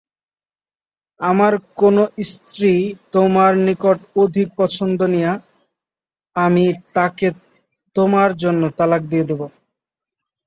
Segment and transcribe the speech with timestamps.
[1.19, 1.97] আমার কোন
[2.31, 2.73] স্ত্রী
[3.11, 5.31] তোমার নিকট অধিক পছন্দনীয়া
[6.35, 7.27] আমি তাকে
[7.95, 9.41] তোমার জন্য তালাক দিয়ে দিব।